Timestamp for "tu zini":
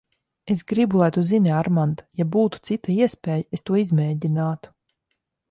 1.17-1.51